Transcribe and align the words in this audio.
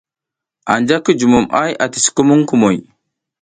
Anja 0.73 0.97
ki 1.05 1.11
jumom 1.19 1.45
ay 1.61 1.71
ati 1.83 1.97
sukumuŋ 2.05 2.39
kumoy. 2.49 2.77